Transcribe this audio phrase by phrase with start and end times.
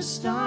[0.00, 0.37] stop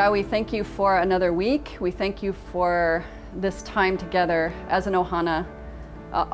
[0.00, 1.76] God, we thank you for another week.
[1.78, 3.04] We thank you for
[3.36, 5.46] this time together as an Ohana,
[6.14, 6.24] uh,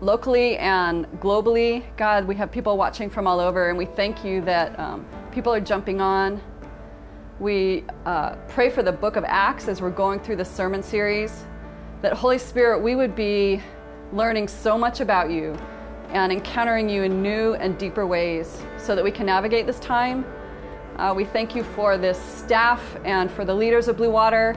[0.00, 1.82] locally and globally.
[1.96, 5.52] God, we have people watching from all over, and we thank you that um, people
[5.52, 6.40] are jumping on.
[7.40, 11.44] We uh, pray for the book of Acts as we're going through the sermon series,
[12.02, 13.60] that Holy Spirit, we would be
[14.12, 15.58] learning so much about you
[16.10, 20.24] and encountering you in new and deeper ways so that we can navigate this time
[20.98, 24.56] uh, we thank you for this staff and for the leaders of Blue Water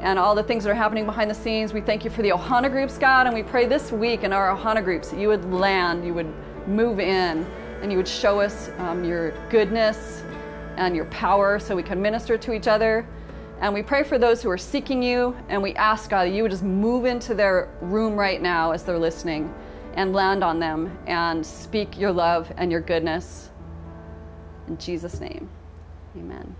[0.00, 1.72] and all the things that are happening behind the scenes.
[1.72, 4.56] We thank you for the Ohana groups, God, and we pray this week in our
[4.56, 6.32] Ohana groups that you would land, you would
[6.66, 7.44] move in,
[7.82, 10.22] and you would show us um, your goodness
[10.76, 13.06] and your power so we can minister to each other.
[13.60, 16.42] And we pray for those who are seeking you, and we ask, God, that you
[16.42, 19.52] would just move into their room right now as they're listening
[19.94, 23.50] and land on them and speak your love and your goodness.
[24.68, 25.50] In Jesus' name.
[26.16, 26.56] Amen.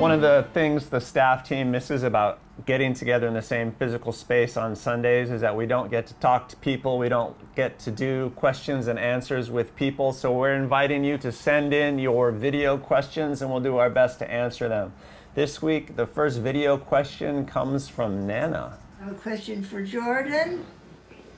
[0.00, 4.12] One of the things the staff team misses about getting together in the same physical
[4.12, 7.78] space on Sundays is that we don't get to talk to people, we don't get
[7.80, 10.14] to do questions and answers with people.
[10.14, 14.18] So we're inviting you to send in your video questions and we'll do our best
[14.20, 14.94] to answer them.
[15.34, 18.78] This week, the first video question comes from Nana.
[19.00, 20.64] I have a question for Jordan.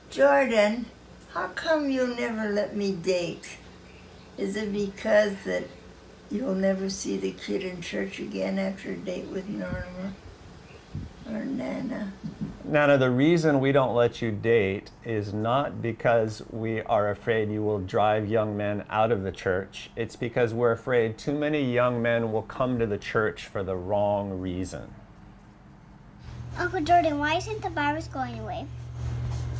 [0.09, 0.85] Jordan,
[1.33, 3.57] how come you never let me date?
[4.37, 5.63] Is it because that
[6.31, 10.13] you'll never see the kid in church again after a date with Norma
[11.29, 12.11] or Nana?
[12.65, 17.61] Nana, the reason we don't let you date is not because we are afraid you
[17.61, 19.91] will drive young men out of the church.
[19.95, 23.75] It's because we're afraid too many young men will come to the church for the
[23.75, 24.91] wrong reason.
[26.57, 28.65] Uncle Jordan, why isn't the virus going away?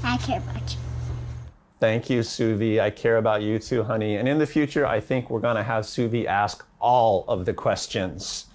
[0.04, 0.83] I care about you.
[1.84, 2.80] Thank you, Suvi.
[2.80, 4.16] I care about you too, honey.
[4.16, 7.54] And in the future, I think we're going to have Suvi ask all of the
[7.54, 8.46] questions.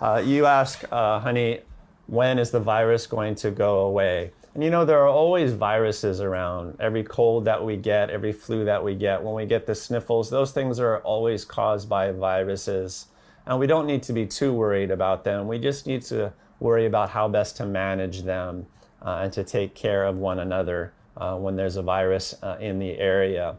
[0.00, 1.60] Uh, you ask, uh, honey,
[2.06, 4.32] when is the virus going to go away?
[4.54, 6.78] And you know, there are always viruses around.
[6.80, 10.30] Every cold that we get, every flu that we get, when we get the sniffles,
[10.30, 13.08] those things are always caused by viruses.
[13.44, 15.46] And we don't need to be too worried about them.
[15.46, 18.64] We just need to worry about how best to manage them
[19.02, 22.78] uh, and to take care of one another uh, when there's a virus uh, in
[22.78, 23.56] the area.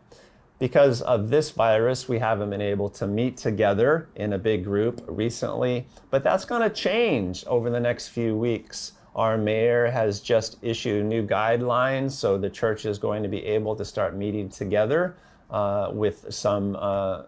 [0.58, 5.02] Because of this virus, we haven't been able to meet together in a big group
[5.08, 8.94] recently, but that's going to change over the next few weeks.
[9.16, 13.76] Our mayor has just issued new guidelines, so the church is going to be able
[13.76, 15.16] to start meeting together
[15.50, 17.24] uh, with some, uh,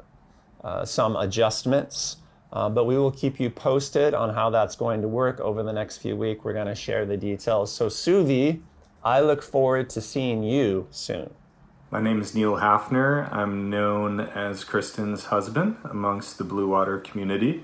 [0.64, 2.18] uh, some adjustments.
[2.54, 5.72] Uh, but we will keep you posted on how that's going to work over the
[5.72, 6.44] next few weeks.
[6.44, 7.72] We're going to share the details.
[7.72, 8.62] So, Suvi,
[9.03, 11.34] I look forward to seeing you soon.
[11.89, 13.34] My name is Neil Hafner.
[13.34, 17.63] I'm known as Kristen's husband amongst the Blue Water community.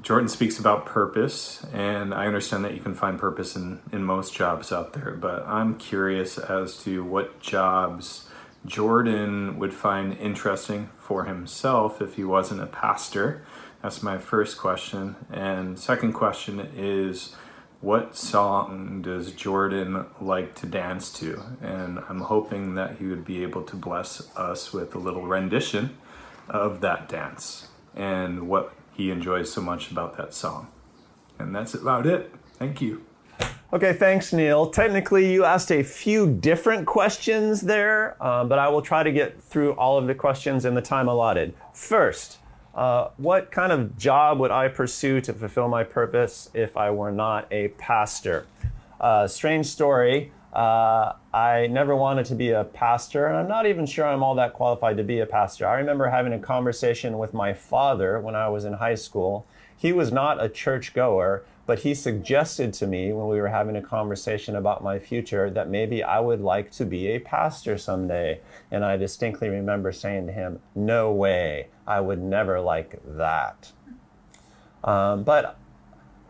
[0.00, 4.34] Jordan speaks about purpose, and I understand that you can find purpose in, in most
[4.34, 8.30] jobs out there, but I'm curious as to what jobs
[8.64, 13.44] Jordan would find interesting for himself if he wasn't a pastor.
[13.82, 15.16] That's my first question.
[15.30, 17.36] And second question is
[17.80, 21.42] what song does Jordan like to dance to?
[21.62, 25.96] And I'm hoping that he would be able to bless us with a little rendition
[26.48, 30.68] of that dance and what he enjoys so much about that song.
[31.38, 32.34] And that's about it.
[32.58, 33.04] Thank you.
[33.72, 34.68] Okay, thanks, Neil.
[34.68, 39.40] Technically, you asked a few different questions there, uh, but I will try to get
[39.40, 41.54] through all of the questions in the time allotted.
[41.72, 42.39] First,
[42.74, 47.10] uh, what kind of job would I pursue to fulfill my purpose if I were
[47.10, 48.46] not a pastor?
[49.00, 50.32] Uh, strange story.
[50.52, 54.34] Uh, I never wanted to be a pastor, and I'm not even sure I'm all
[54.34, 55.66] that qualified to be a pastor.
[55.66, 59.46] I remember having a conversation with my father when I was in high school.
[59.76, 63.76] He was not a church goer, but he suggested to me when we were having
[63.76, 68.40] a conversation about my future that maybe I would like to be a pastor someday.
[68.70, 73.72] And I distinctly remember saying to him, No way, I would never like that.
[74.82, 75.58] Um, but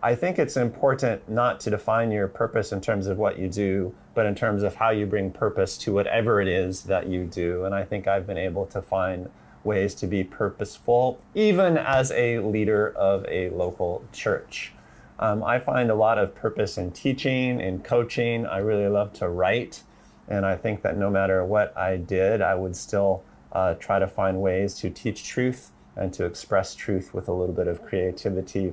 [0.03, 3.95] I think it's important not to define your purpose in terms of what you do,
[4.15, 7.65] but in terms of how you bring purpose to whatever it is that you do.
[7.65, 9.31] And I think I've been able to find
[9.63, 14.73] ways to be purposeful, even as a leader of a local church.
[15.21, 18.47] Um, I find a lot of purpose in teaching, in coaching.
[18.47, 19.83] I really love to write.
[20.27, 23.23] And I think that no matter what I did, I would still
[23.53, 27.55] uh, try to find ways to teach truth and to express truth with a little
[27.55, 28.73] bit of creativity,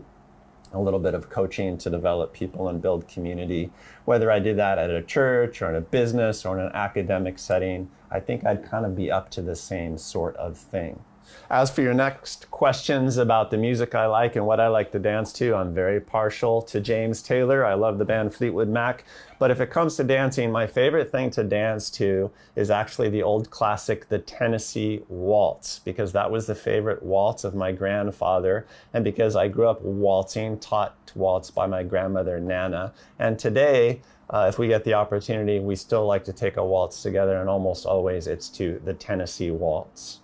[0.71, 3.69] a little bit of coaching to develop people and build community.
[4.05, 7.39] Whether I did that at a church or in a business or in an academic
[7.39, 11.03] setting, I think I'd kind of be up to the same sort of thing.
[11.49, 14.99] As for your next questions about the music I like and what I like to
[14.99, 17.65] dance to, I'm very partial to James Taylor.
[17.65, 19.05] I love the band Fleetwood Mac.
[19.39, 23.23] But if it comes to dancing, my favorite thing to dance to is actually the
[23.23, 28.67] old classic, the Tennessee Waltz, because that was the favorite waltz of my grandfather.
[28.93, 32.93] And because I grew up waltzing, taught to waltz by my grandmother, Nana.
[33.19, 37.01] And today, uh, if we get the opportunity, we still like to take a waltz
[37.01, 40.19] together, and almost always it's to the Tennessee Waltz.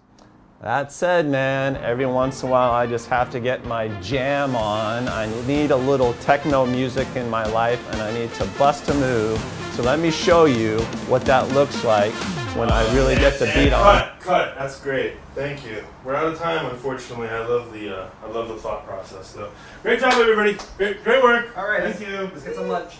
[0.63, 4.55] That said, man, every once in a while I just have to get my jam
[4.55, 5.10] on.
[5.10, 8.93] I need a little techno music in my life and I need to bust a
[8.93, 9.38] move.
[9.74, 10.79] So let me show you
[11.10, 12.13] what that looks like
[12.55, 13.84] when I really get the beat on.
[13.84, 14.55] Cut, cut.
[14.58, 15.15] That's great.
[15.36, 15.84] Thank you.
[16.05, 17.27] We're out of time, unfortunately.
[17.27, 19.50] I love the uh, I love the thought process, though.
[19.82, 20.58] Great job, everybody.
[20.77, 21.58] Great, great work.
[21.58, 22.17] All right, Thank let's- you.
[22.32, 22.93] Let's get some lunch.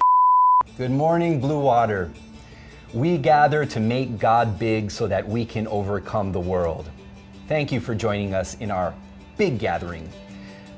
[0.76, 2.12] Good morning, Blue Water.
[2.94, 6.90] We gather to make God big so that we can overcome the world.
[7.46, 8.94] Thank you for joining us in our
[9.38, 10.08] big gathering.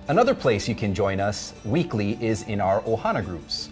[0.08, 3.70] Another place you can join us weekly is in our Ohana groups.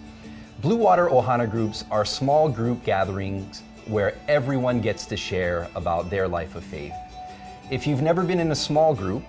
[0.62, 6.28] Blue Water Ohana groups are small group gatherings where everyone gets to share about their
[6.28, 6.94] life of faith.
[7.72, 9.24] If you've never been in a small group,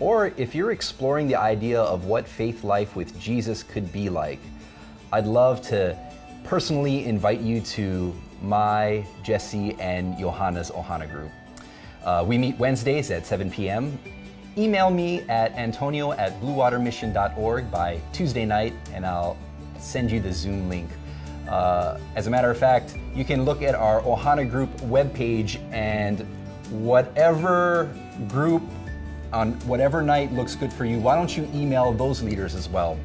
[0.00, 4.40] or if you're exploring the idea of what faith life with Jesus could be like,
[5.12, 5.94] I'd love to
[6.42, 11.30] personally invite you to my, Jesse, and Johanna's Ohana group.
[12.04, 13.98] Uh, we meet Wednesdays at 7 p.m.
[14.56, 19.36] Email me at antonio at bluewatermission.org by Tuesday night, and I'll
[19.78, 20.88] send you the Zoom link.
[21.48, 26.20] Uh, as a matter of fact, you can look at our Ohana group webpage, and
[26.70, 27.94] whatever
[28.28, 28.62] group
[29.32, 32.98] on whatever night looks good for you, why don't you email those leaders as well?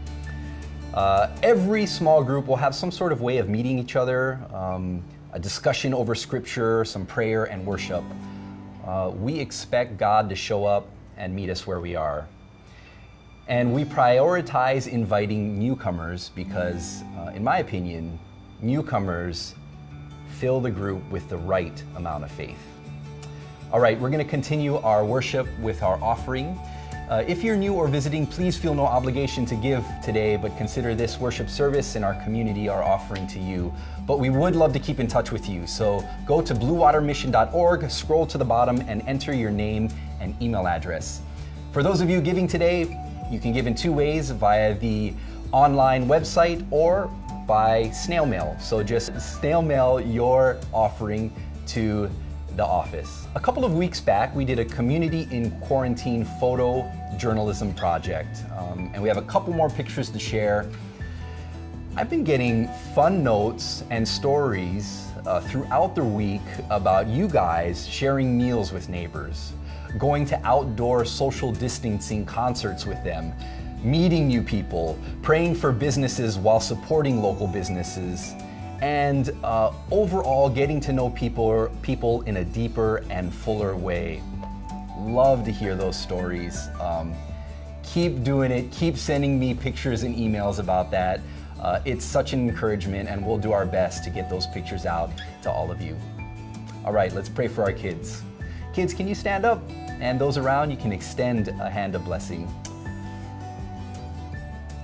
[0.93, 5.03] Uh, every small group will have some sort of way of meeting each other, um,
[5.33, 8.03] a discussion over scripture, some prayer, and worship.
[8.89, 12.27] Uh, we expect God to show up and meet us where we are.
[13.47, 18.17] And we prioritize inviting newcomers because, uh, in my opinion,
[18.63, 19.53] newcomers
[20.39, 22.57] fill the group with the right amount of faith.
[23.71, 26.59] All right, we're going to continue our worship with our offering.
[27.09, 30.93] Uh, if you're new or visiting, please feel no obligation to give today, but consider
[30.93, 33.73] this worship service and our community our offering to you.
[34.05, 35.65] But we would love to keep in touch with you.
[35.65, 39.89] So go to bluewatermission.org, scroll to the bottom, and enter your name
[40.21, 41.23] and email address.
[41.71, 42.81] For those of you giving today,
[43.31, 45.11] you can give in two ways via the
[45.51, 47.07] online website or
[47.47, 48.55] by snail mail.
[48.59, 51.33] So just snail mail your offering
[51.69, 52.07] to
[52.59, 53.25] the office.
[53.35, 58.91] A couple of weeks back, we did a community in quarantine photo journalism project, um,
[58.93, 60.69] and we have a couple more pictures to share.
[61.95, 68.37] I've been getting fun notes and stories uh, throughout the week about you guys sharing
[68.37, 69.53] meals with neighbors,
[69.97, 73.31] going to outdoor social distancing concerts with them,
[73.81, 78.33] meeting new people, praying for businesses while supporting local businesses,
[78.81, 84.21] and uh, overall getting to know people, people in a deeper and fuller way.
[84.97, 86.67] Love to hear those stories.
[86.79, 87.13] Um,
[87.83, 88.71] keep doing it.
[88.71, 91.21] Keep sending me pictures and emails about that.
[91.59, 95.11] Uh, it's such an encouragement, and we'll do our best to get those pictures out
[95.41, 95.97] to all of you.
[96.85, 98.21] All right, let's pray for our kids.
[98.73, 99.61] Kids, can you stand up?
[99.99, 102.47] And those around, you can extend a hand of blessing.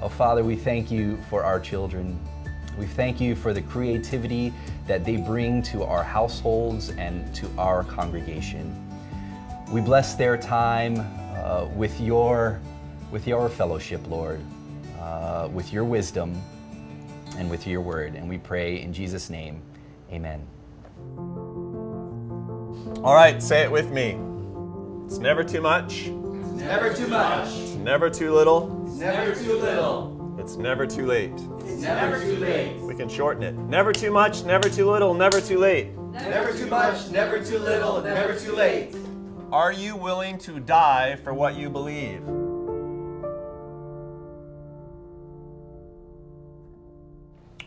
[0.02, 2.20] Oh, Father, we thank you for our children.
[2.78, 4.54] We thank you for the creativity
[4.88, 8.76] that they bring to our households and to our congregation.
[9.72, 11.00] We bless their time
[11.38, 12.60] uh, with your
[13.12, 14.42] with your fellowship, Lord,
[15.00, 16.42] uh, with your wisdom
[17.38, 18.16] and with your word.
[18.16, 19.62] And we pray in Jesus' name,
[20.12, 20.46] Amen.
[23.04, 24.18] All right, say it with me.
[25.06, 30.58] It's never too much, Never too much, it's never too little, never too little, it's
[30.58, 31.32] never too late.
[31.62, 33.56] It's never too late, We can shorten it.
[33.56, 35.88] Never too much, never too little, never too late.
[36.12, 38.96] never too much, never too little, never too late.
[39.52, 42.22] Are you willing to die for what you believe?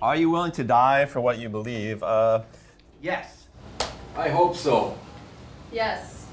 [0.01, 2.05] Are you willing to die for what you believe?
[2.05, 2.43] Uh,
[3.03, 3.49] Yes.
[4.17, 4.97] I hope so.
[5.73, 6.27] Yes.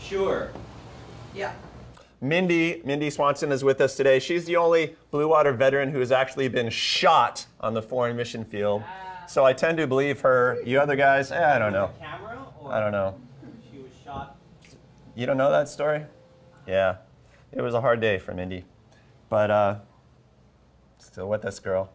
[0.00, 0.48] Sure.
[2.22, 4.20] Mindy, Mindy Swanson is with us today.
[4.20, 8.44] She's the only Blue Water veteran who has actually been shot on the foreign mission
[8.44, 8.84] field.
[9.26, 10.62] So I tend to believe her.
[10.64, 11.90] You other guys, eh, I don't know.
[12.70, 13.18] I don't know.
[13.72, 14.36] she was shot
[15.16, 16.04] You don't know that story?
[16.64, 16.98] Yeah.
[17.50, 18.66] It was a hard day for Mindy.
[19.28, 19.76] But uh,
[20.98, 21.90] still with us, girl.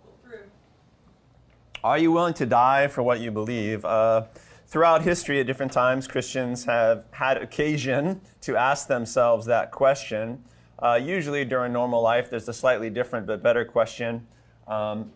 [1.85, 3.85] Are you willing to die for what you believe?
[3.85, 4.23] Uh,
[4.67, 10.43] throughout history, at different times, Christians have had occasion to ask themselves that question.
[10.79, 14.27] Uh, usually during normal life, there's a slightly different but better question.
[14.67, 15.11] Um,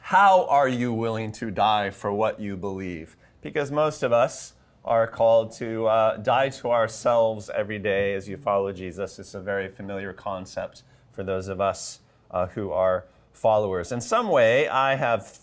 [0.00, 3.16] how are you willing to die for what you believe?
[3.42, 8.36] Because most of us are called to uh, die to ourselves every day as you
[8.36, 9.18] follow Jesus.
[9.18, 13.92] It's a very familiar concept for those of us uh, who are followers.
[13.92, 15.38] In some way, I have,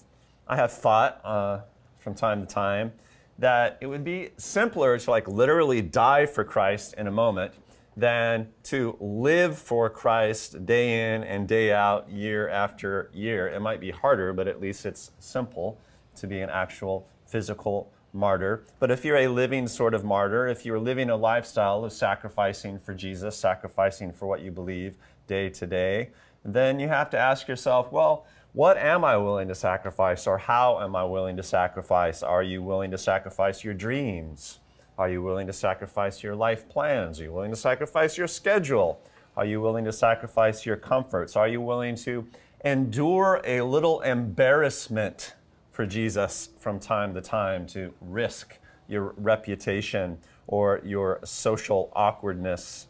[0.47, 1.59] I have thought uh,
[2.03, 2.91] from time to time
[3.39, 7.53] that it would be simpler to like literally die for Christ in a moment
[7.95, 13.47] than to live for Christ day in and day out, year after year.
[13.47, 15.79] It might be harder, but at least it's simple
[16.15, 18.65] to be an actual physical martyr.
[18.79, 22.77] But if you're a living sort of martyr, if you're living a lifestyle of sacrificing
[22.79, 26.09] for Jesus, sacrificing for what you believe day to day,
[26.45, 30.79] then you have to ask yourself, well, what am I willing to sacrifice or how
[30.79, 32.21] am I willing to sacrifice?
[32.21, 34.59] Are you willing to sacrifice your dreams?
[34.95, 37.19] Are you willing to sacrifice your life plans?
[37.19, 39.01] Are you willing to sacrifice your schedule?
[39.35, 41.35] Are you willing to sacrifice your comforts?
[41.35, 42.27] Are you willing to
[42.63, 45.33] endure a little embarrassment
[45.71, 52.85] for Jesus from time to time to risk your reputation or your social awkwardness?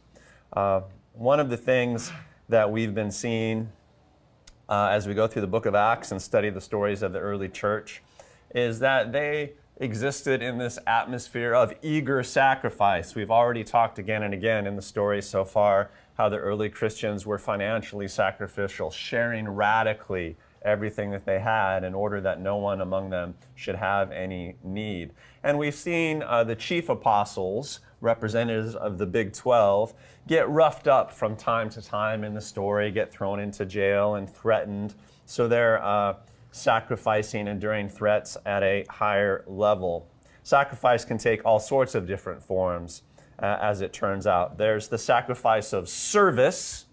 [0.52, 0.82] Uh,
[1.14, 2.12] one of the things
[2.50, 3.72] that we've been seeing
[4.70, 7.20] uh, as we go through the book of Acts and study the stories of the
[7.20, 8.02] early church
[8.54, 13.16] is that they existed in this atmosphere of eager sacrifice.
[13.16, 17.26] We've already talked again and again in the story so far how the early Christians
[17.26, 23.10] were financially sacrificial, sharing radically everything that they had in order that no one among
[23.10, 25.12] them should have any need.
[25.44, 29.94] And we've seen uh, the chief apostles, representatives of the Big 12,
[30.28, 34.30] get roughed up from time to time in the story, get thrown into jail and
[34.30, 34.94] threatened.
[35.26, 36.18] So they're uh,
[36.52, 40.08] sacrificing, enduring threats at a higher level.
[40.44, 43.04] Sacrifice can take all sorts of different forms,
[43.40, 44.58] uh, as it turns out.
[44.58, 46.86] There's the sacrifice of service,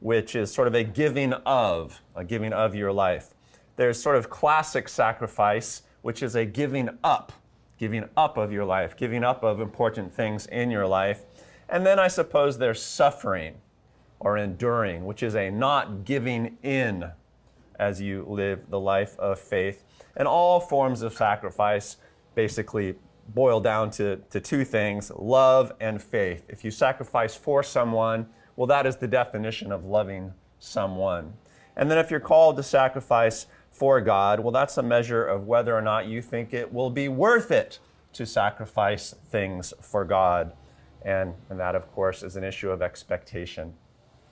[0.00, 3.34] which is sort of a giving of, a giving of your life.
[3.76, 7.32] There's sort of classic sacrifice, which is a giving up,
[7.78, 11.22] giving up of your life, giving up of important things in your life.
[11.68, 13.56] And then I suppose there's suffering
[14.20, 17.10] or enduring, which is a not giving in
[17.78, 19.84] as you live the life of faith.
[20.16, 21.96] And all forms of sacrifice
[22.34, 22.94] basically
[23.28, 26.44] boil down to, to two things love and faith.
[26.48, 31.34] If you sacrifice for someone, well, that is the definition of loving someone.
[31.76, 35.76] And then if you're called to sacrifice for God, well, that's a measure of whether
[35.76, 37.80] or not you think it will be worth it
[38.12, 40.52] to sacrifice things for God.
[41.02, 43.74] And, and that, of course, is an issue of expectation,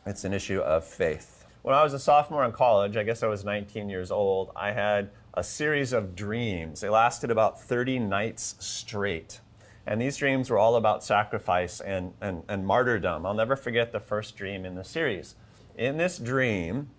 [0.07, 1.45] it's an issue of faith.
[1.63, 4.71] When I was a sophomore in college, I guess I was 19 years old, I
[4.71, 6.81] had a series of dreams.
[6.81, 9.41] They lasted about 30 nights straight.
[9.87, 13.27] And these dreams were all about sacrifice and, and, and martyrdom.
[13.27, 15.35] I'll never forget the first dream in the series.
[15.77, 16.91] In this dream,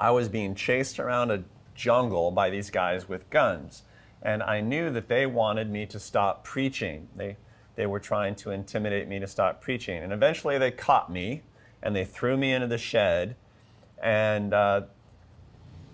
[0.00, 3.82] I was being chased around a jungle by these guys with guns.
[4.22, 7.08] And I knew that they wanted me to stop preaching.
[7.16, 7.36] They,
[7.76, 10.02] they were trying to intimidate me to stop preaching.
[10.02, 11.42] And eventually they caught me
[11.82, 13.36] and they threw me into the shed
[14.02, 14.82] and uh,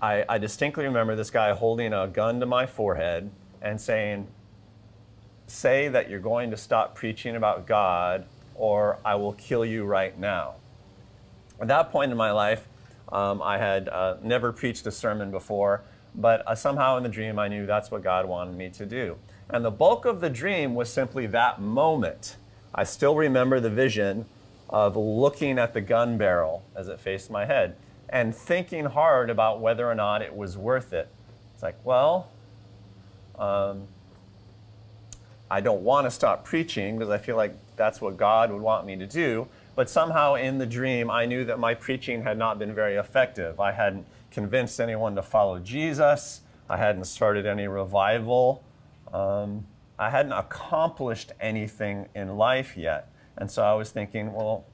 [0.01, 3.31] I, I distinctly remember this guy holding a gun to my forehead
[3.62, 4.29] and saying,
[5.49, 10.19] Say that you're going to stop preaching about God, or I will kill you right
[10.19, 10.55] now.
[11.61, 12.66] At that point in my life,
[13.11, 15.83] um, I had uh, never preached a sermon before,
[16.14, 19.16] but uh, somehow in the dream I knew that's what God wanted me to do.
[19.49, 22.37] And the bulk of the dream was simply that moment.
[22.75, 24.27] I still remember the vision
[24.69, 27.77] of looking at the gun barrel as it faced my head
[28.09, 31.09] and thinking hard about whether or not it was worth it.
[31.55, 32.29] It's like, well,
[33.38, 33.87] um,
[35.51, 38.87] I don't want to stop preaching because I feel like that's what God would want
[38.87, 39.47] me to do.
[39.77, 43.61] But somehow in the dream, I knew that my preaching had not been very effective.
[43.61, 48.65] I hadn't convinced anyone to follow Jesus, I hadn't started any revival,
[49.12, 49.67] um,
[49.99, 53.11] I hadn't accomplished anything in life yet.
[53.37, 54.65] And so I was thinking, well,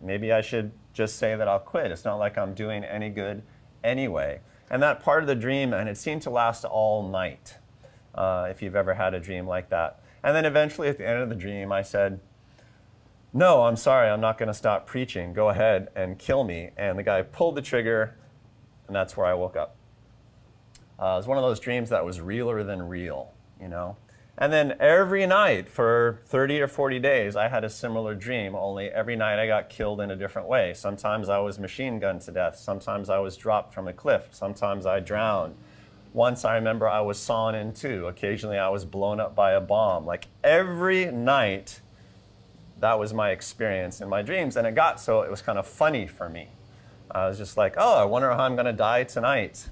[0.00, 1.90] maybe I should just say that I'll quit.
[1.90, 3.42] It's not like I'm doing any good
[3.84, 4.40] anyway.
[4.70, 7.56] And that part of the dream, and it seemed to last all night,
[8.14, 10.00] uh, if you've ever had a dream like that.
[10.22, 12.20] And then eventually at the end of the dream, I said,
[13.34, 15.32] No, I'm sorry, I'm not going to stop preaching.
[15.32, 16.70] Go ahead and kill me.
[16.76, 18.14] And the guy pulled the trigger,
[18.86, 19.76] and that's where I woke up.
[20.98, 23.96] Uh, it was one of those dreams that was realer than real, you know?
[24.36, 28.88] And then every night for 30 or 40 days, I had a similar dream, only
[28.88, 30.74] every night I got killed in a different way.
[30.74, 32.56] Sometimes I was machine gunned to death.
[32.56, 34.28] Sometimes I was dropped from a cliff.
[34.30, 35.54] Sometimes I drowned.
[36.12, 38.06] Once I remember I was sawn in two.
[38.06, 40.04] Occasionally I was blown up by a bomb.
[40.04, 41.80] Like every night,
[42.82, 44.56] that was my experience in my dreams.
[44.56, 46.48] And it got so it was kind of funny for me.
[47.10, 49.68] I was just like, oh, I wonder how I'm going to die tonight.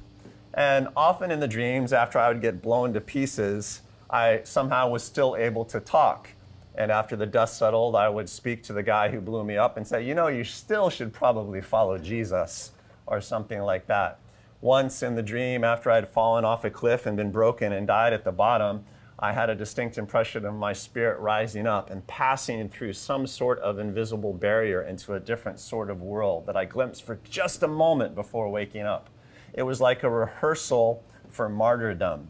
[0.54, 5.02] And often in the dreams, after I would get blown to pieces, I somehow was
[5.02, 6.28] still able to talk.
[6.76, 9.76] And after the dust settled, I would speak to the guy who blew me up
[9.76, 12.70] and say, you know, you still should probably follow Jesus
[13.06, 14.20] or something like that.
[14.60, 18.12] Once in the dream, after I'd fallen off a cliff and been broken and died
[18.12, 18.84] at the bottom,
[19.22, 23.59] I had a distinct impression of my spirit rising up and passing through some sort
[23.59, 27.68] of invisible barrier into a different sort of world that I glimpsed for just a
[27.68, 29.11] moment before waking up.
[29.52, 32.28] It was like a rehearsal for martyrdom.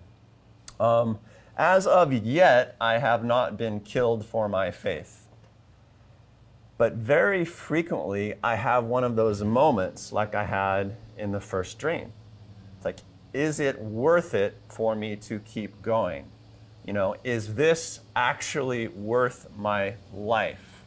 [0.81, 1.21] Um,
[1.57, 5.29] as of yet, I have not been killed for my faith.
[6.77, 11.79] But very frequently, I have one of those moments like I had in the first
[11.79, 12.13] dream.
[12.77, 12.99] It's like,
[13.33, 16.25] is it worth it for me to keep going?
[16.91, 20.83] You know, is this actually worth my life?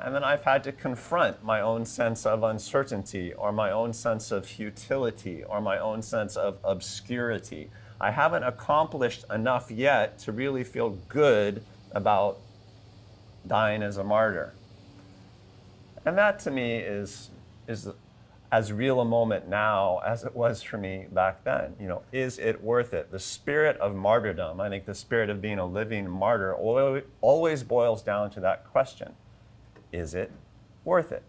[0.00, 4.32] And then I've had to confront my own sense of uncertainty or my own sense
[4.32, 7.70] of futility or my own sense of obscurity.
[8.00, 12.40] I haven't accomplished enough yet to really feel good about
[13.46, 14.52] dying as a martyr.
[16.04, 17.30] And that to me is,
[17.68, 17.88] is
[18.50, 21.74] as real a moment now as it was for me back then.
[21.78, 23.10] You know, is it worth it?
[23.10, 28.02] The spirit of martyrdom, I think the spirit of being a living martyr always boils
[28.02, 29.12] down to that question
[29.92, 30.32] Is it
[30.84, 31.22] worth it?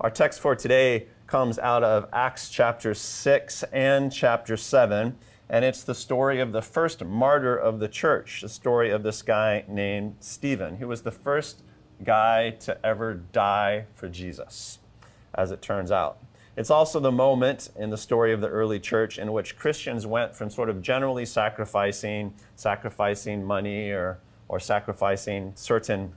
[0.00, 5.16] Our text for today comes out of Acts chapter 6 and chapter 7,
[5.48, 9.22] and it's the story of the first martyr of the church, the story of this
[9.22, 11.62] guy named Stephen, who was the first
[12.04, 14.78] guy to ever die for Jesus
[15.36, 16.18] as it turns out.
[16.56, 20.34] It's also the moment in the story of the early church in which Christians went
[20.34, 24.18] from sort of generally sacrificing, sacrificing money or,
[24.48, 26.14] or sacrificing certain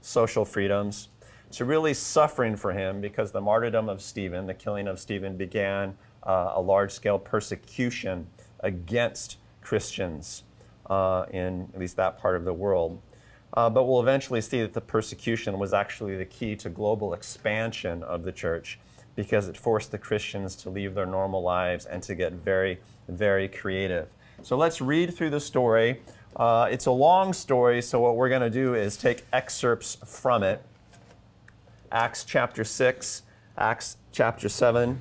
[0.00, 1.08] social freedoms
[1.52, 5.96] to really suffering for him because the martyrdom of Stephen, the killing of Stephen, began
[6.24, 8.26] uh, a large scale persecution
[8.60, 10.42] against Christians
[10.90, 13.00] uh, in at least that part of the world.
[13.56, 18.02] Uh, but we'll eventually see that the persecution was actually the key to global expansion
[18.02, 18.78] of the church
[19.14, 23.48] because it forced the Christians to leave their normal lives and to get very, very
[23.48, 24.08] creative.
[24.42, 26.02] So let's read through the story.
[26.36, 30.42] Uh, it's a long story, so what we're going to do is take excerpts from
[30.42, 30.62] it
[31.92, 33.22] Acts chapter 6,
[33.56, 35.00] Acts chapter 7.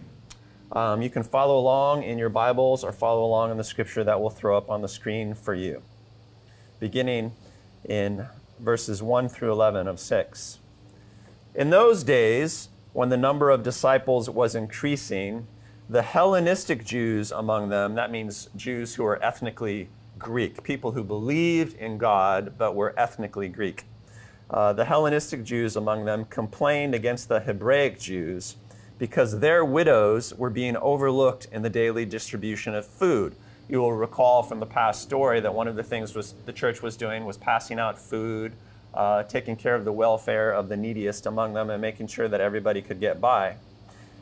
[0.72, 4.22] Um, you can follow along in your Bibles or follow along in the scripture that
[4.22, 5.82] we'll throw up on the screen for you.
[6.80, 7.34] Beginning
[7.89, 8.28] in
[8.60, 10.60] verses 1 through 11 of 6.
[11.54, 15.48] In those days, when the number of disciples was increasing,
[15.89, 21.78] the Hellenistic Jews among them, that means Jews who are ethnically Greek, people who believed
[21.78, 23.84] in God but were ethnically Greek.
[24.50, 28.58] Uh, the Hellenistic Jews among them complained against the Hebraic Jews
[28.98, 33.36] because their widows were being overlooked in the daily distribution of food
[33.67, 36.82] you will recall from the past story that one of the things was the church
[36.82, 38.54] was doing was passing out food,
[38.93, 42.41] uh, taking care of the welfare of the neediest among them, and making sure that
[42.41, 43.56] everybody could get by.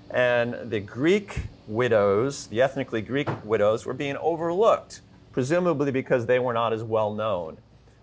[0.09, 5.01] And the Greek widows, the ethnically Greek widows, were being overlooked,
[5.31, 7.57] presumably because they were not as well known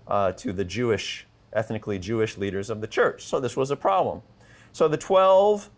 [0.09, 3.25] uh, to the Jewish, ethnically Jewish leaders of the church.
[3.25, 4.23] So this was a problem.
[4.73, 5.71] So the 12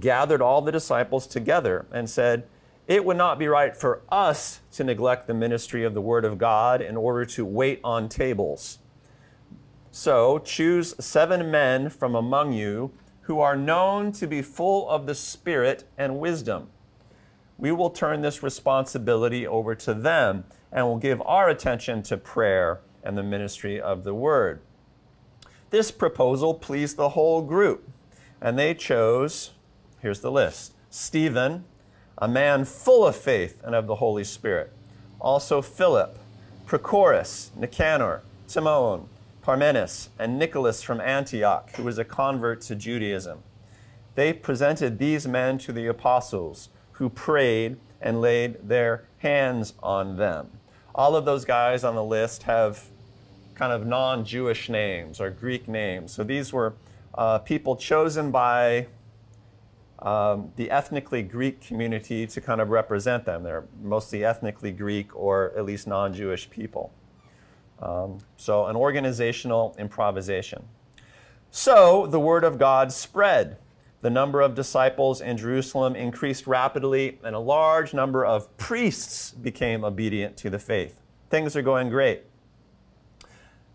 [0.00, 2.44] gathered all the disciples together and said,
[2.86, 6.38] it would not be right for us to neglect the ministry of the Word of
[6.38, 8.78] God in order to wait on tables.
[9.90, 12.92] So choose seven men from among you
[13.22, 16.68] who are known to be full of the Spirit and wisdom.
[17.56, 22.80] We will turn this responsibility over to them and will give our attention to prayer
[23.02, 24.60] and the ministry of the Word.
[25.70, 27.88] This proposal pleased the whole group,
[28.40, 29.52] and they chose,
[30.00, 31.64] here's the list Stephen,
[32.18, 34.72] a man full of faith and of the Holy Spirit.
[35.20, 36.18] Also Philip,
[36.66, 39.08] Prochorus, Nicanor, Timon,
[39.42, 43.42] Parmenas, and Nicholas from Antioch, who was a convert to Judaism.
[44.14, 50.50] They presented these men to the apostles, who prayed and laid their hands on them.
[50.94, 52.84] All of those guys on the list have
[53.54, 56.12] kind of non Jewish names or Greek names.
[56.12, 56.74] So these were
[57.14, 58.86] uh, people chosen by
[60.00, 63.42] um, the ethnically Greek community to kind of represent them.
[63.42, 66.92] They're mostly ethnically Greek or at least non Jewish people.
[67.80, 70.64] Um, so, an organizational improvisation.
[71.50, 73.58] So, the word of God spread.
[74.00, 79.82] The number of disciples in Jerusalem increased rapidly, and a large number of priests became
[79.82, 81.00] obedient to the faith.
[81.30, 82.24] Things are going great.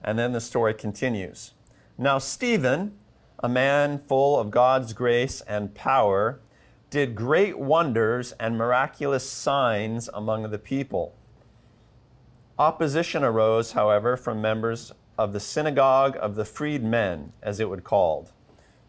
[0.03, 1.53] And then the story continues.
[1.97, 2.93] Now, Stephen,
[3.41, 6.41] a man full of God's grace and power,
[6.89, 11.15] did great wonders and miraculous signs among the people.
[12.57, 18.31] Opposition arose, however, from members of the synagogue of the freedmen, as it would called,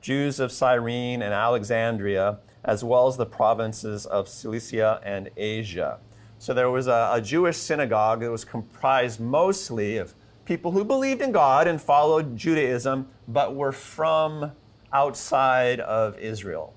[0.00, 5.98] Jews of Cyrene and Alexandria, as well as the provinces of Cilicia and Asia.
[6.38, 10.14] So there was a, a Jewish synagogue that was comprised mostly of
[10.50, 14.50] people who believed in God and followed Judaism, but were from
[14.92, 16.74] outside of Israel.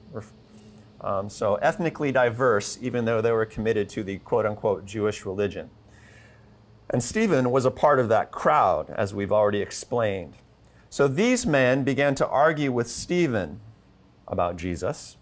[1.01, 5.71] Um, so ethnically diverse, even though they were committed to the quote unquote Jewish religion.
[6.91, 10.35] And Stephen was a part of that crowd, as we've already explained.
[10.91, 13.59] So these men began to argue with Stephen
[14.27, 15.17] about Jesus,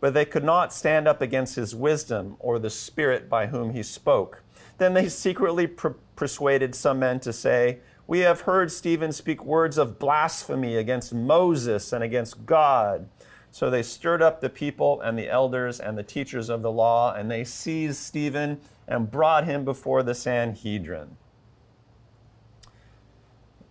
[0.00, 3.84] but they could not stand up against his wisdom or the spirit by whom he
[3.84, 4.42] spoke.
[4.78, 9.76] Then they secretly per- persuaded some men to say, We have heard Stephen speak words
[9.76, 13.08] of blasphemy against Moses and against God.
[13.50, 17.14] So they stirred up the people and the elders and the teachers of the law,
[17.14, 21.16] and they seized Stephen and brought him before the Sanhedrin.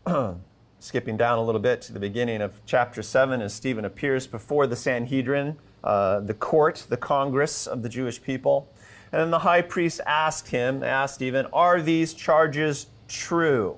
[0.79, 4.67] Skipping down a little bit to the beginning of chapter 7, as Stephen appears before
[4.67, 8.69] the Sanhedrin, uh, the court, the Congress of the Jewish people.
[9.11, 13.77] And then the high priest asked him, asked Stephen, Are these charges true?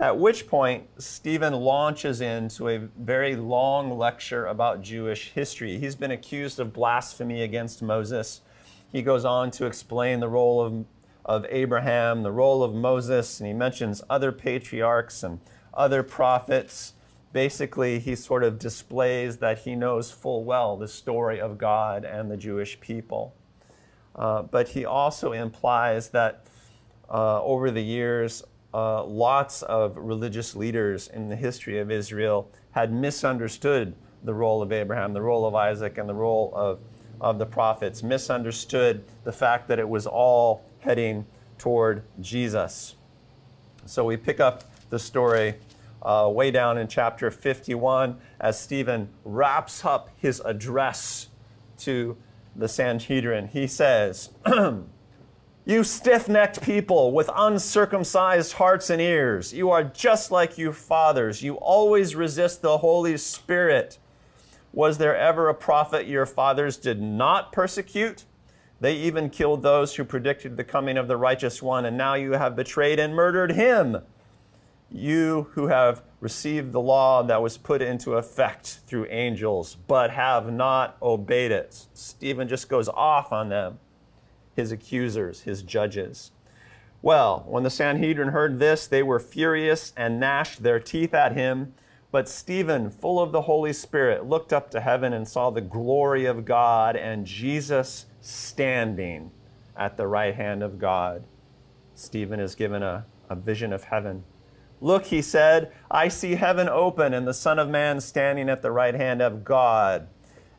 [0.00, 5.78] At which point, Stephen launches into a very long lecture about Jewish history.
[5.78, 8.40] He's been accused of blasphemy against Moses.
[8.90, 10.86] He goes on to explain the role of,
[11.24, 15.40] of Abraham, the role of Moses, and he mentions other patriarchs and
[15.74, 16.94] other prophets.
[17.34, 22.30] Basically, he sort of displays that he knows full well the story of God and
[22.30, 23.34] the Jewish people.
[24.14, 26.46] Uh, but he also implies that
[27.08, 28.42] uh, over the years,
[28.74, 33.94] uh, lots of religious leaders in the history of Israel had misunderstood
[34.24, 36.80] the role of Abraham, the role of Isaac, and the role of,
[37.20, 41.26] of the prophets, misunderstood the fact that it was all heading
[41.58, 42.96] toward Jesus.
[43.84, 45.56] So we pick up the story
[46.02, 51.28] uh, way down in chapter 51 as Stephen wraps up his address
[51.78, 52.16] to
[52.54, 53.48] the Sanhedrin.
[53.48, 54.30] He says,
[55.64, 61.42] You stiff necked people with uncircumcised hearts and ears, you are just like your fathers.
[61.42, 63.98] You always resist the Holy Spirit.
[64.72, 68.24] Was there ever a prophet your fathers did not persecute?
[68.80, 72.32] They even killed those who predicted the coming of the righteous one, and now you
[72.32, 73.98] have betrayed and murdered him.
[74.90, 80.52] You who have received the law that was put into effect through angels, but have
[80.52, 81.86] not obeyed it.
[81.94, 83.80] Stephen just goes off on them
[84.54, 86.30] his accusers, his judges.
[87.00, 91.74] Well, when the Sanhedrin heard this, they were furious and gnashed their teeth at him.
[92.12, 96.26] But Stephen, full of the Holy Spirit, looked up to heaven and saw the glory
[96.26, 99.32] of God and Jesus standing
[99.76, 101.24] at the right hand of God.
[101.94, 104.22] Stephen is given a, a vision of heaven.
[104.82, 108.72] Look, he said, I see heaven open and the Son of Man standing at the
[108.72, 110.08] right hand of God.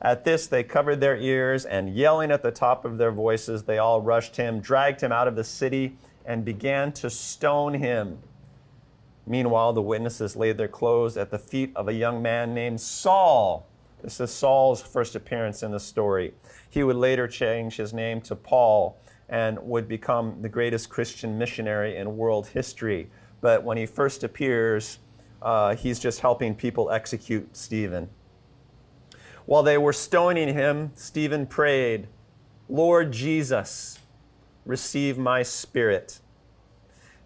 [0.01, 3.77] At this, they covered their ears, and yelling at the top of their voices, they
[3.77, 8.19] all rushed him, dragged him out of the city, and began to stone him.
[9.27, 13.67] Meanwhile, the witnesses laid their clothes at the feet of a young man named Saul.
[14.01, 16.33] This is Saul's first appearance in the story.
[16.69, 21.97] He would later change his name to Paul and would become the greatest Christian missionary
[21.97, 23.09] in world history.
[23.43, 24.99] But when he first appears,
[25.41, 28.09] uh, he's just helping people execute Stephen.
[29.45, 32.07] While they were stoning him, Stephen prayed,
[32.69, 33.99] Lord Jesus,
[34.65, 36.21] receive my spirit.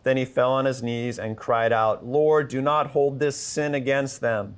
[0.01, 3.75] Then he fell on his knees and cried out, Lord, do not hold this sin
[3.75, 4.57] against them.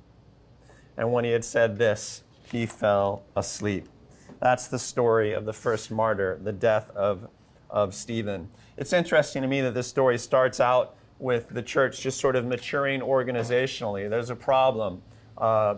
[0.95, 3.89] And when he had said this, he fell asleep.
[4.39, 7.27] That's the story of the first martyr, the death of,
[7.69, 8.49] of Stephen.
[8.77, 12.45] It's interesting to me that this story starts out with the church just sort of
[12.45, 14.10] maturing organizationally.
[14.10, 15.01] There's a problem.
[15.38, 15.75] Uh,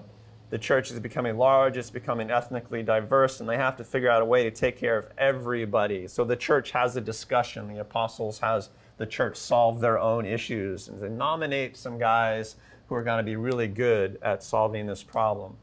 [0.49, 4.22] the church is becoming large, it's becoming ethnically diverse, and they have to figure out
[4.22, 6.07] a way to take care of everybody.
[6.07, 7.74] So the church has a discussion.
[7.74, 12.55] The apostles has the church solve their own issues and they nominate some guys
[12.88, 15.55] who are going to be really good at solving this problem.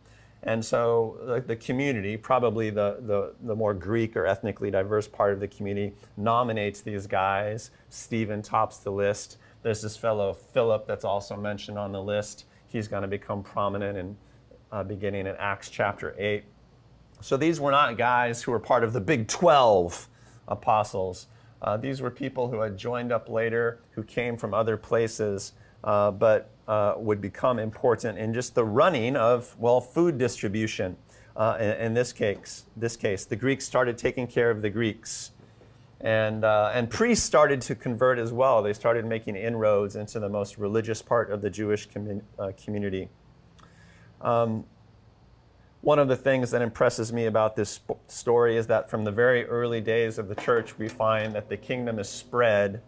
[0.42, 5.32] And so the, the community, probably the, the, the more Greek or ethnically diverse part
[5.32, 7.70] of the community, nominates these guys.
[7.90, 9.36] Stephen tops the list.
[9.62, 12.44] There's this fellow, Philip, that's also mentioned on the list.
[12.68, 14.16] He's going to become prominent in,
[14.70, 16.44] uh, beginning in Acts chapter 8.
[17.20, 20.09] So these were not guys who were part of the big 12
[20.46, 21.26] apostles.
[21.61, 25.52] Uh, these were people who had joined up later, who came from other places,
[25.82, 30.96] uh, but uh, would become important in just the running of, well, food distribution.
[31.36, 35.30] Uh, in, in, this case, this case, the Greeks started taking care of the Greeks,
[36.01, 38.62] and uh, and priests started to convert as well.
[38.62, 43.09] They started making inroads into the most religious part of the Jewish commun- uh, community.
[44.20, 44.64] Um,
[45.80, 49.44] one of the things that impresses me about this story is that from the very
[49.46, 52.82] early days of the church, we find that the kingdom is spread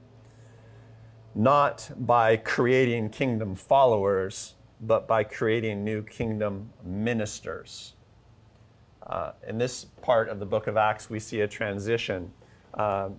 [1.35, 7.95] not by creating kingdom followers, but by creating new kingdom ministers.
[9.07, 12.33] Uh, in this part of the book of Acts, we see a transition.
[12.75, 13.11] Uh,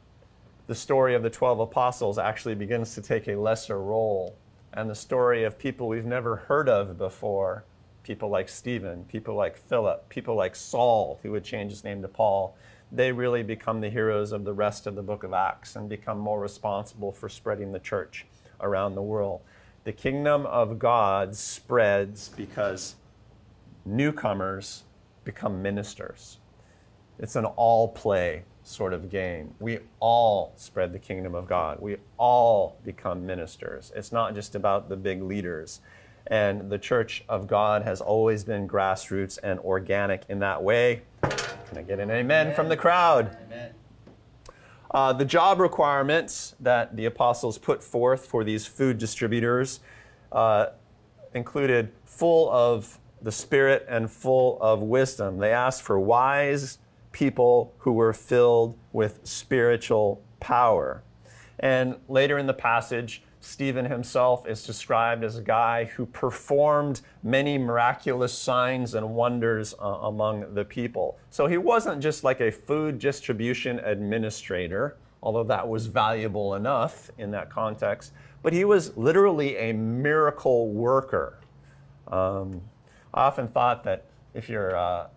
[0.67, 4.37] the story of the 12 apostles actually begins to take a lesser role,
[4.73, 7.65] and the story of people we've never heard of before
[8.03, 12.07] people like Stephen, people like Philip, people like Saul, who would change his name to
[12.07, 12.55] Paul,
[12.91, 16.17] they really become the heroes of the rest of the book of Acts and become
[16.19, 18.25] more responsible for spreading the church
[18.59, 19.41] around the world.
[19.83, 22.95] The kingdom of God spreads because
[23.85, 24.83] newcomers
[25.23, 26.37] become ministers.
[27.17, 29.53] It's an all play sort of game.
[29.59, 31.79] We all spread the kingdom of God.
[31.79, 33.91] We all become ministers.
[33.95, 35.81] It's not just about the big leaders.
[36.27, 41.01] And the church of God has always been grassroots and organic in that way.
[41.21, 42.55] Can I get an amen, amen.
[42.55, 43.37] from the crowd?
[43.45, 43.71] Amen.
[44.91, 49.79] Uh, the job requirements that the apostles put forth for these food distributors
[50.31, 50.67] uh,
[51.33, 55.37] included full of the Spirit and full of wisdom.
[55.37, 56.77] They asked for wise
[57.11, 61.03] people who were filled with spiritual power.
[61.59, 67.57] And later in the passage, Stephen himself is described as a guy who performed many
[67.57, 71.17] miraculous signs and wonders uh, among the people.
[71.31, 77.31] So he wasn't just like a food distribution administrator, although that was valuable enough in
[77.31, 81.39] that context, but he was literally a miracle worker.
[82.07, 82.61] Um,
[83.13, 84.05] I often thought that
[84.35, 85.07] if you're uh,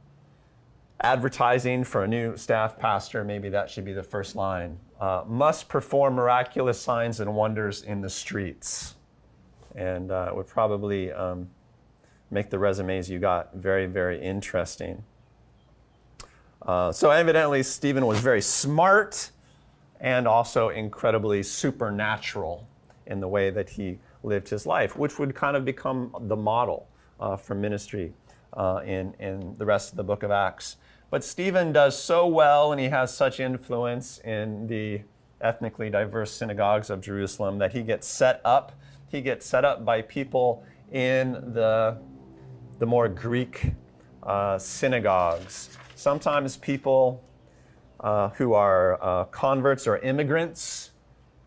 [1.01, 5.69] advertising for a new staff pastor, maybe that should be the first line uh, must
[5.69, 8.95] perform miraculous signs and wonders in the streets.
[9.75, 11.51] And uh, it would probably um,
[12.31, 15.05] make the resumes you got very, very interesting.
[16.63, 19.31] Uh, so, evidently, Stephen was very smart
[20.01, 22.67] and also incredibly supernatural
[23.07, 26.89] in the way that he lived his life, which would kind of become the model
[27.21, 28.15] uh, for ministry
[28.55, 30.77] uh, in, in the rest of the book of Acts.
[31.11, 35.03] But Stephen does so well and he has such influence in the
[35.41, 38.73] ethnically diverse synagogues of Jerusalem that he gets set up.
[39.09, 41.99] He gets set up by people in the,
[42.79, 43.73] the more Greek
[44.23, 45.77] uh, synagogues.
[45.95, 47.23] Sometimes people
[48.01, 50.91] uh, who are uh, converts or immigrants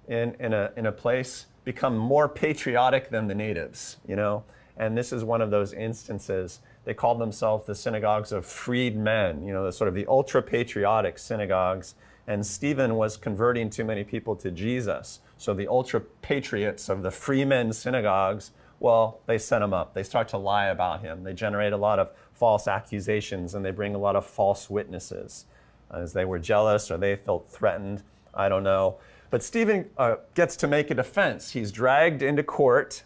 [0.07, 4.43] in, in, a, in a place become more patriotic than the natives, you know?
[4.77, 9.43] And this is one of those instances they called themselves the synagogues of freed men,
[9.45, 11.95] you know, the sort of the ultra patriotic synagogues.
[12.27, 15.19] And Stephen was converting too many people to Jesus.
[15.37, 19.95] So the ultra patriots of the freemen synagogues, well, they set him up.
[19.95, 21.25] They start to lie about him.
[21.25, 25.43] They generate a lot of false accusations and they bring a lot of false witnesses.
[25.91, 28.01] As they were jealous or they felt threatened,
[28.33, 28.95] I don't know.
[29.29, 31.51] But Stephen uh, gets to make a defense.
[31.51, 33.03] He's dragged into court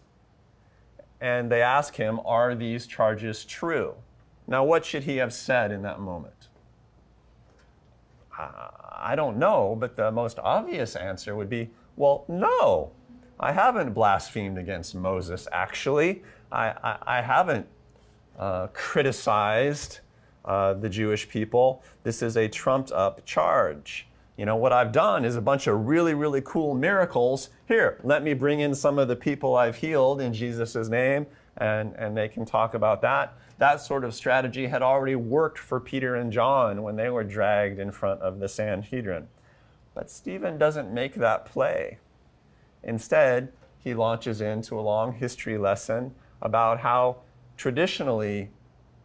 [1.21, 3.93] and they ask him, Are these charges true?
[4.47, 6.33] Now, what should he have said in that moment?
[8.37, 12.91] I don't know, but the most obvious answer would be, Well, no,
[13.39, 16.23] I haven't blasphemed against Moses, actually.
[16.51, 17.67] I, I, I haven't
[18.37, 19.99] uh, criticized
[20.43, 21.83] uh, the Jewish people.
[22.03, 24.07] This is a trumped up charge.
[24.37, 27.49] You know, what I've done is a bunch of really, really cool miracles.
[27.67, 31.27] Here, let me bring in some of the people I've healed in Jesus' name,
[31.57, 33.37] and, and they can talk about that.
[33.57, 37.77] That sort of strategy had already worked for Peter and John when they were dragged
[37.77, 39.27] in front of the Sanhedrin.
[39.93, 41.99] But Stephen doesn't make that play.
[42.83, 47.17] Instead, he launches into a long history lesson about how
[47.57, 48.49] traditionally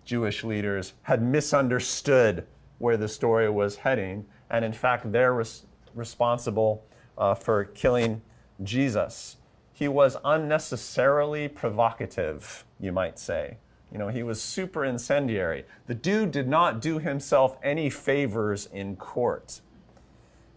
[0.05, 2.47] Jewish leaders had misunderstood
[2.79, 6.85] where the story was heading and in fact, they're res- responsible
[7.19, 8.23] uh, for killing
[8.63, 9.37] Jesus.
[9.73, 13.59] He was unnecessarily provocative, you might say.
[13.93, 15.65] You know, he was super incendiary.
[15.87, 19.61] The dude did not do himself any favors in court.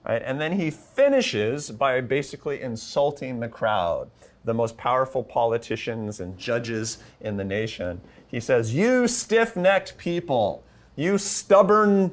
[0.06, 0.22] Right?
[0.24, 4.10] And then he finishes by basically insulting the crowd,
[4.44, 8.02] the most powerful politicians and judges in the nation.
[8.28, 10.64] He says, You stiff necked people,
[10.96, 12.12] you stubborn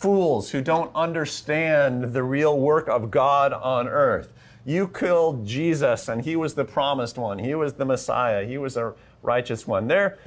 [0.00, 4.32] fools who don't understand the real work of God on earth.
[4.64, 7.38] You killed Jesus, and he was the promised one.
[7.38, 8.46] He was the Messiah.
[8.46, 9.88] He was a righteous one.
[9.88, 10.18] They're,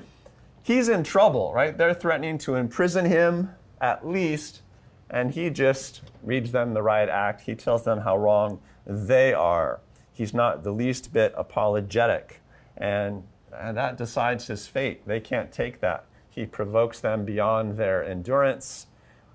[0.62, 1.76] he's in trouble, right?
[1.76, 3.50] They're threatening to imprison him
[3.82, 4.62] at least,
[5.10, 7.42] and he just reads them the right act.
[7.42, 9.80] He tells them how wrong they are.
[10.12, 12.42] He's not the least bit apologetic,
[12.78, 15.08] and, and that decides his fate.
[15.08, 16.06] They can't take that.
[16.30, 18.86] He provokes them beyond their endurance,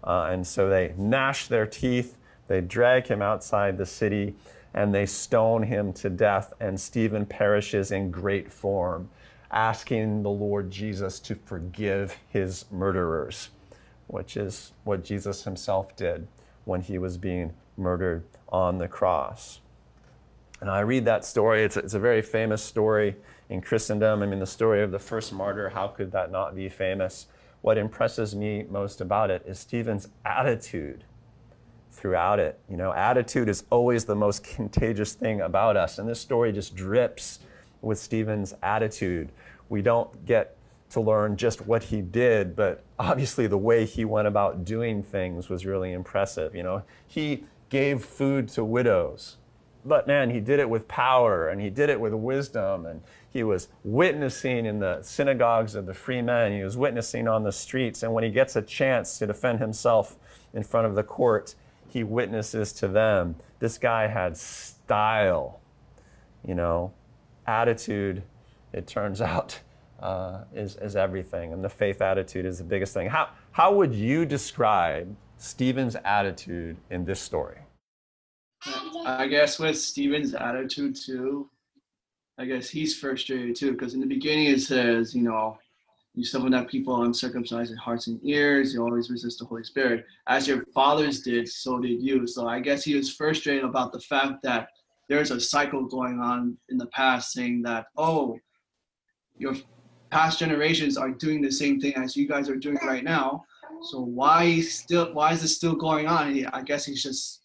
[0.09, 2.17] uh, and so they gnash their teeth.
[2.49, 4.35] They drag him outside the city
[4.75, 9.09] and they stone him to death, and Stephen perishes in great form,
[9.51, 13.49] asking the Lord Jesus to forgive his murderers,
[14.07, 16.29] which is what Jesus himself did
[16.65, 19.61] when he was being murdered on the cross.
[20.61, 23.17] And I read that story, it's it's a very famous story
[23.49, 24.23] in Christendom.
[24.23, 27.27] I mean, the story of the first martyr, how could that not be famous?
[27.63, 31.05] What impresses me most about it is Stephen's attitude
[31.91, 32.59] throughout it.
[32.69, 35.99] You know, attitude is always the most contagious thing about us.
[35.99, 37.41] And this story just drips
[37.83, 39.31] with Stephen's attitude.
[39.69, 40.57] We don't get
[40.91, 45.49] to learn just what he did, but obviously the way he went about doing things
[45.49, 46.55] was really impressive.
[46.55, 49.37] You know, he gave food to widows,
[49.89, 53.43] but man, he did it with power and he did it with wisdom and he
[53.43, 56.53] was witnessing in the synagogues of the free men.
[56.53, 58.03] He was witnessing on the streets.
[58.03, 60.17] And when he gets a chance to defend himself
[60.55, 61.55] in front of the court,
[61.89, 63.37] he witnesses to them.
[63.59, 65.61] This guy had style,
[66.47, 66.93] you know,
[67.47, 68.23] attitude,
[68.73, 69.61] it turns out,
[70.01, 71.53] uh, is, is everything.
[71.53, 73.09] And the faith attitude is the biggest thing.
[73.09, 77.59] How, how would you describe Stephen's attitude in this story?
[79.05, 81.49] I guess with Stephen's attitude too,
[82.39, 85.59] I guess he's frustrated too, because in the beginning it says, you know,
[86.15, 90.05] you stubborn that people uncircumcised in hearts and ears, you always resist the Holy Spirit.
[90.27, 92.27] As your fathers did, so did you.
[92.27, 94.69] So I guess he was frustrated about the fact that
[95.09, 98.37] there's a cycle going on in the past saying that, oh,
[99.37, 99.55] your
[100.11, 103.45] past generations are doing the same thing as you guys are doing right now.
[103.83, 106.47] So why still why is this still going on?
[106.53, 107.43] I guess he's just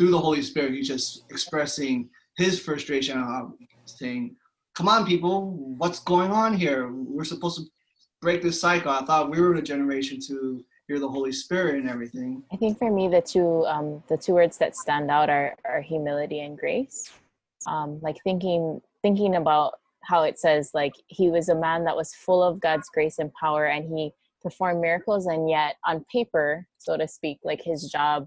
[0.00, 3.48] through the Holy Spirit, he's just expressing his frustration, uh,
[3.84, 4.34] saying,
[4.74, 6.90] "Come on, people, what's going on here?
[6.90, 7.64] We're supposed to
[8.22, 8.90] break this cycle.
[8.90, 12.78] I thought we were the generation to hear the Holy Spirit and everything." I think
[12.78, 16.56] for me, the two um, the two words that stand out are are humility and
[16.56, 17.12] grace.
[17.66, 19.74] Um, like thinking thinking about
[20.04, 23.30] how it says like he was a man that was full of God's grace and
[23.34, 28.26] power, and he performed miracles, and yet on paper, so to speak, like his job.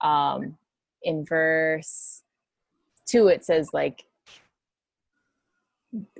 [0.00, 0.58] Um,
[1.06, 2.22] in verse
[3.06, 4.04] two, it says like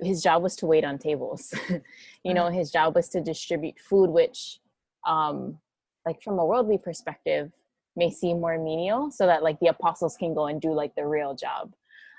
[0.01, 1.53] his job was to wait on tables.
[2.23, 4.59] you know, his job was to distribute food, which,
[5.05, 5.59] um,
[6.05, 7.51] like from a worldly perspective,
[7.95, 11.05] may seem more menial, so that like the apostles can go and do like the
[11.05, 11.73] real job.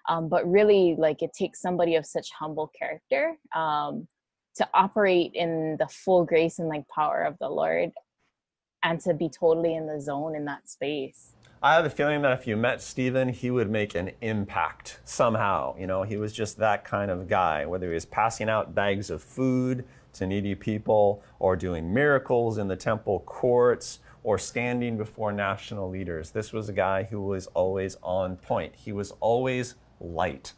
[0.08, 4.06] Um, but really, like it takes somebody of such humble character um,
[4.56, 7.92] to operate in the full grace and like power of the Lord,
[8.84, 11.32] and to be totally in the zone in that space.
[11.61, 15.74] I have a feeling that if you met Stephen, he would make an impact somehow.
[15.76, 19.11] You know, he was just that kind of guy, whether he was passing out bags
[19.11, 25.32] of food to needy people, or doing miracles in the temple courts, or standing before
[25.32, 26.30] national leaders.
[26.30, 28.76] This was a guy who was always on point.
[28.76, 30.52] He was always light.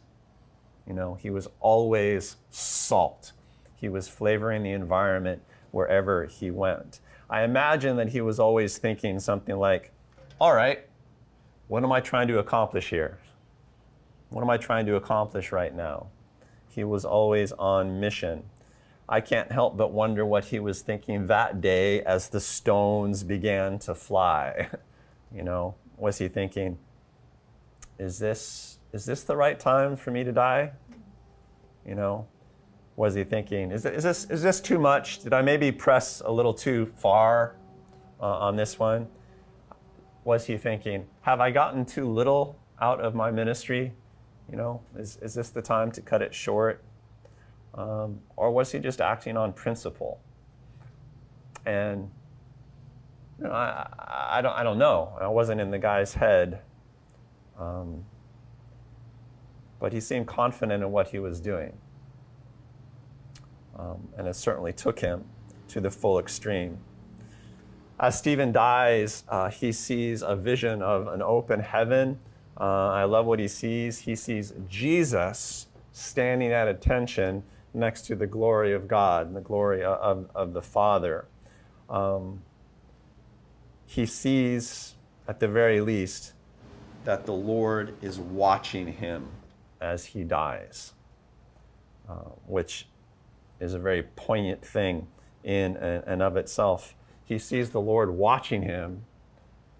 [0.87, 3.31] You know, he was always salt.
[3.75, 5.41] He was flavoring the environment
[5.71, 6.99] wherever he went.
[7.27, 9.91] I imagine that he was always thinking something like,
[10.39, 10.85] all right,
[11.71, 13.17] what am I trying to accomplish here?
[14.29, 16.07] What am I trying to accomplish right now?
[16.67, 18.43] He was always on mission.
[19.07, 23.79] I can't help but wonder what he was thinking that day as the stones began
[23.79, 24.67] to fly.
[25.33, 26.77] you know, was he thinking,
[27.97, 30.73] is this is this the right time for me to die?
[31.85, 32.27] You know,
[32.97, 35.19] was he thinking, is, is this is this too much?
[35.19, 37.55] Did I maybe press a little too far
[38.19, 39.07] uh, on this one?
[40.23, 43.93] Was he thinking, have I gotten too little out of my ministry?
[44.49, 46.83] You know, is, is this the time to cut it short?
[47.73, 50.19] Um, or was he just acting on principle?
[51.65, 52.11] And
[53.39, 53.87] you know, I,
[54.37, 55.17] I, don't, I don't know.
[55.19, 56.61] I wasn't in the guy's head.
[57.57, 58.03] Um,
[59.79, 61.73] but he seemed confident in what he was doing.
[63.77, 65.25] Um, and it certainly took him
[65.69, 66.77] to the full extreme.
[68.01, 72.17] As Stephen dies, uh, he sees a vision of an open heaven.
[72.59, 73.99] Uh, I love what he sees.
[73.99, 77.43] He sees Jesus standing at attention
[77.75, 81.25] next to the glory of God, and the glory of, of, the Father.
[81.91, 82.41] Um,
[83.85, 84.95] he sees,
[85.27, 86.33] at the very least,
[87.03, 89.27] that the Lord is watching him
[89.79, 90.93] as he dies,
[92.09, 92.87] uh, which
[93.59, 95.07] is a very poignant thing
[95.43, 96.95] in and of itself.
[97.31, 99.05] He sees the Lord watching him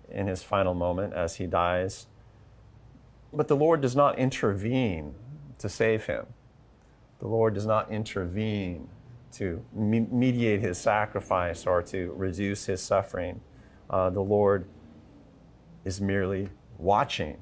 [0.09, 2.07] in his final moment as he dies,
[3.33, 5.15] but the Lord does not intervene
[5.57, 6.27] to save him.
[7.19, 8.87] The Lord does not intervene
[9.33, 13.41] to me- mediate his sacrifice or to reduce his suffering.
[13.89, 14.65] Uh, the Lord
[15.83, 16.47] is merely
[16.77, 17.35] watching.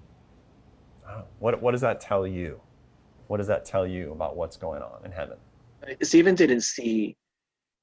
[1.07, 2.59] Uh, what, what does that tell you?
[3.27, 5.37] What does that tell you about what's going on in heaven?
[6.01, 7.15] Stephen didn't see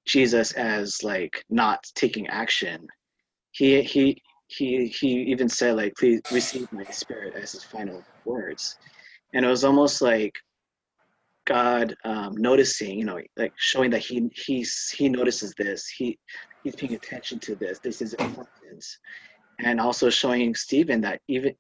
[0.06, 2.86] Jesus as like not taking action.
[3.52, 8.78] He he he he even said like, "Please receive my spirit" as his final words,
[9.34, 10.34] and it was almost like
[11.46, 15.88] God um, noticing, you know, like showing that he he's he notices this.
[15.88, 16.18] He
[16.62, 17.78] he's paying attention to this.
[17.80, 18.84] This is important,
[19.60, 21.54] and also showing Stephen that even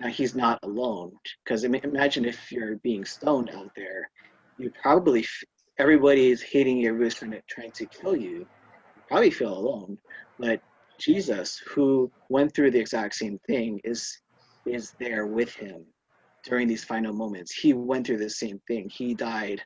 [0.00, 1.12] now he's not alone.
[1.44, 4.10] Because imagine if you're being stoned out there,
[4.58, 5.24] you probably
[5.78, 6.88] everybody is hating you.
[6.88, 8.46] Everybody's trying to trying to kill you.
[8.96, 9.98] You probably feel alone,
[10.38, 10.60] but
[11.00, 14.18] Jesus, who went through the exact same thing, is
[14.66, 15.84] is there with him
[16.44, 17.52] during these final moments.
[17.52, 18.88] He went through the same thing.
[18.90, 19.62] He died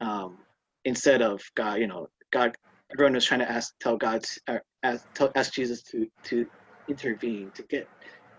[0.00, 0.38] um,
[0.84, 1.80] instead of God.
[1.80, 2.56] You know, God.
[2.94, 6.46] Everyone was trying to ask, tell God, uh, ask, tell, ask Jesus to to
[6.88, 7.88] intervene to get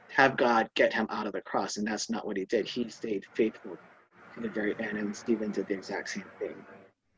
[0.09, 2.67] have God get him out of the cross, and that's not what he did.
[2.67, 3.79] He stayed faithful
[4.35, 6.65] to the very end, and Stephen did the exact same thing.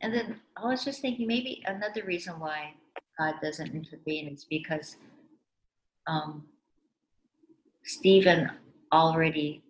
[0.02, 2.74] And then I was just thinking maybe another reason why
[3.20, 4.97] God doesn't intervene is because
[6.08, 6.43] um,
[7.84, 8.49] Stephen
[8.91, 9.64] already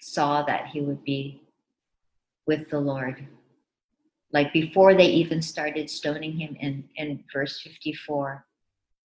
[0.00, 1.42] saw that he would be
[2.46, 3.26] with the Lord.
[4.32, 8.44] Like before they even started stoning him in, in verse 54,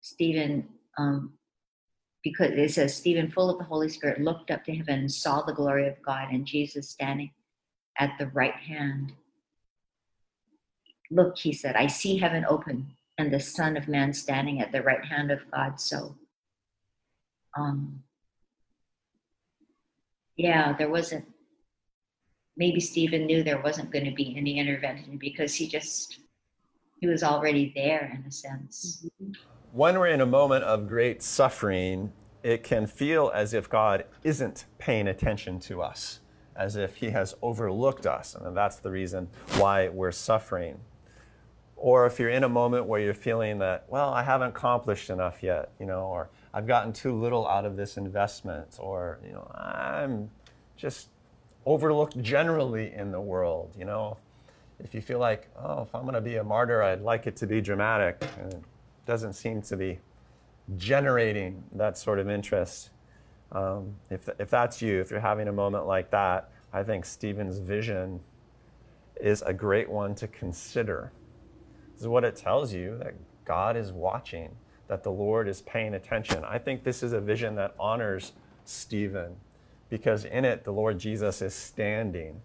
[0.02, 1.34] Stephen, um,
[2.24, 5.42] because it says, Stephen, full of the Holy Spirit, looked up to heaven and saw
[5.42, 7.32] the glory of God and Jesus standing
[8.00, 9.14] at the right hand.
[11.12, 14.82] Look, he said, I see heaven open and the Son of Man standing at the
[14.82, 15.80] right hand of God.
[15.80, 16.16] So,
[17.58, 18.04] um,
[20.36, 21.26] yeah, there wasn't,
[22.58, 26.20] maybe Stephen knew there wasn't going to be any intervention because he just,
[27.00, 29.08] he was already there in a sense.
[29.72, 32.12] When we're in a moment of great suffering,
[32.44, 36.20] it can feel as if God isn't paying attention to us,
[36.56, 38.36] as if he has overlooked us.
[38.36, 40.80] And that's the reason why we're suffering.
[41.86, 45.44] Or if you're in a moment where you're feeling that, well, I haven't accomplished enough
[45.44, 49.46] yet, you know, or I've gotten too little out of this investment, or you know,
[49.54, 50.32] I'm
[50.78, 51.10] just
[51.64, 53.76] overlooked generally in the world.
[53.78, 54.18] You know,
[54.80, 57.36] if you feel like, oh, if I'm going to be a martyr, I'd like it
[57.36, 58.64] to be dramatic, and it
[59.06, 60.00] doesn't seem to be
[60.78, 62.90] generating that sort of interest.
[63.52, 67.60] Um, if, if that's you, if you're having a moment like that, I think Stephen's
[67.60, 68.22] vision
[69.22, 71.12] is a great one to consider.
[71.96, 73.14] This is what it tells you that
[73.46, 74.54] God is watching
[74.90, 76.44] that the Lord is paying attention.
[76.44, 78.34] I think this is a vision that honors
[78.66, 79.38] Stephen
[79.90, 82.42] because in it the Lord Jesus is standing,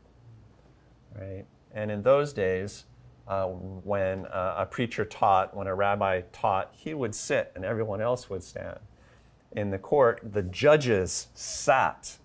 [1.18, 1.44] right?
[1.74, 2.84] And in those days,
[3.26, 8.00] uh, when uh, a preacher taught, when a rabbi taught, he would sit and everyone
[8.00, 8.78] else would stand.
[9.50, 12.18] In the court, the judges sat.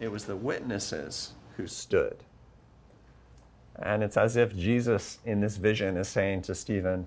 [0.00, 2.24] It was the witnesses who stood.
[3.80, 7.06] And it's as if Jesus in this vision is saying to Stephen,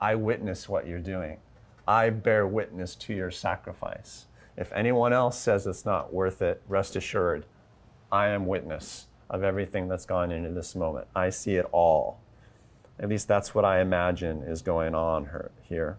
[0.00, 1.38] I witness what you're doing.
[1.86, 4.26] I bear witness to your sacrifice.
[4.56, 7.46] If anyone else says it's not worth it, rest assured,
[8.12, 11.06] I am witness of everything that's gone into this moment.
[11.14, 12.20] I see it all.
[12.98, 15.28] At least that's what I imagine is going on
[15.62, 15.98] here.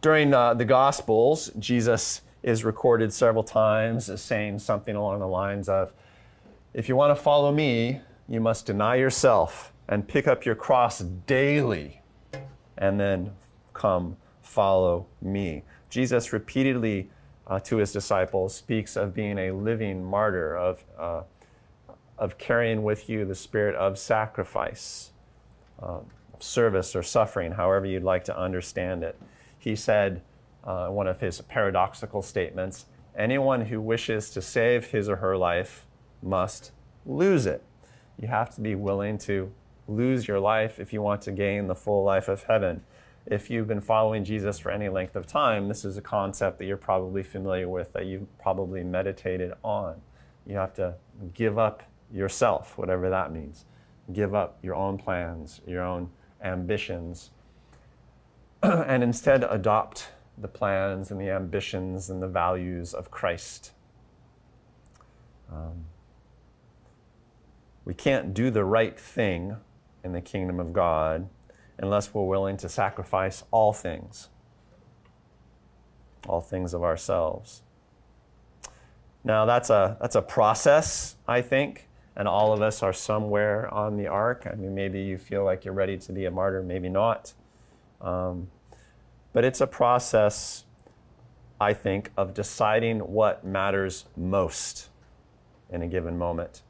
[0.00, 5.68] During uh, the Gospels, Jesus is recorded several times as saying something along the lines
[5.68, 5.92] of,
[6.74, 10.98] If you want to follow me, you must deny yourself and pick up your cross
[10.98, 12.02] daily
[12.76, 13.32] and then
[13.72, 15.62] come follow me.
[15.90, 17.10] Jesus repeatedly
[17.46, 21.22] uh, to his disciples speaks of being a living martyr, of, uh,
[22.18, 25.12] of carrying with you the spirit of sacrifice,
[25.80, 26.00] uh,
[26.40, 29.18] service, or suffering, however you'd like to understand it.
[29.58, 30.22] He said,
[30.64, 35.86] uh, one of his paradoxical statements, anyone who wishes to save his or her life
[36.22, 36.72] must
[37.04, 37.62] lose it.
[38.20, 39.52] You have to be willing to
[39.88, 42.82] lose your life if you want to gain the full life of heaven.
[43.26, 46.64] if you've been following Jesus for any length of time, this is a concept that
[46.66, 50.00] you're probably familiar with, that you've probably meditated on.
[50.46, 50.94] You have to
[51.34, 53.64] give up yourself, whatever that means.
[54.12, 56.10] Give up your own plans, your own
[56.40, 57.30] ambitions,
[58.62, 63.72] and instead adopt the plans and the ambitions and the values of Christ.
[65.50, 65.86] Um,
[67.86, 69.56] we can't do the right thing
[70.04, 71.28] in the kingdom of God
[71.78, 74.28] unless we're willing to sacrifice all things,
[76.28, 77.62] all things of ourselves.
[79.22, 83.96] Now, that's a, that's a process, I think, and all of us are somewhere on
[83.96, 84.48] the arc.
[84.50, 87.34] I mean, maybe you feel like you're ready to be a martyr, maybe not.
[88.00, 88.48] Um,
[89.32, 90.64] but it's a process,
[91.60, 94.88] I think, of deciding what matters most
[95.70, 96.62] in a given moment.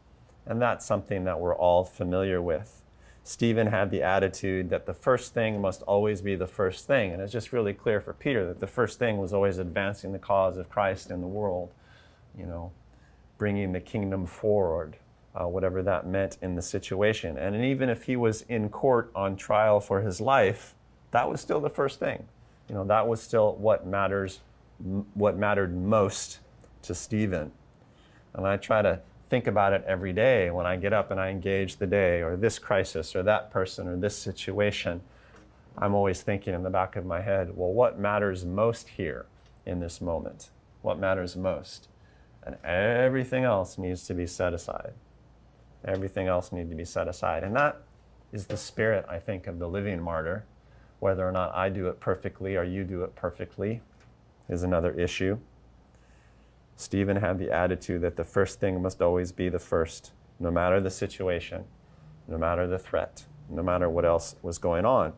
[0.46, 2.82] And that's something that we're all familiar with.
[3.24, 7.12] Stephen had the attitude that the first thing must always be the first thing.
[7.12, 10.18] And it's just really clear for Peter that the first thing was always advancing the
[10.20, 11.72] cause of Christ in the world,
[12.38, 12.70] you know,
[13.36, 14.96] bringing the kingdom forward,
[15.34, 17.36] uh, whatever that meant in the situation.
[17.36, 20.76] And even if he was in court on trial for his life,
[21.10, 22.28] that was still the first thing.
[22.68, 24.40] You know, that was still what matters,
[25.14, 26.38] what mattered most
[26.82, 27.50] to Stephen.
[28.34, 31.30] And I try to think about it every day when I get up and I
[31.30, 35.00] engage the day or this crisis or that person or this situation.
[35.78, 39.26] I'm always thinking in the back of my head, well, what matters most here
[39.66, 40.50] in this moment?
[40.82, 41.88] What matters most?
[42.44, 44.94] And everything else needs to be set aside.
[45.84, 47.42] Everything else needs to be set aside.
[47.42, 47.82] And that
[48.32, 50.44] is the spirit, I think, of the living martyr.
[51.00, 53.82] Whether or not I do it perfectly or you do it perfectly
[54.48, 55.38] is another issue.
[56.76, 60.78] Stephen had the attitude that the first thing must always be the first, no matter
[60.80, 61.64] the situation,
[62.28, 65.12] no matter the threat, no matter what else was going on.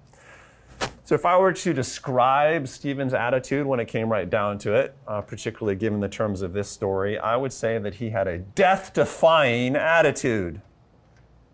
[1.02, 4.94] So, if I were to describe Stephen's attitude when it came right down to it,
[5.08, 8.38] uh, particularly given the terms of this story, I would say that he had a
[8.38, 10.60] death defying attitude.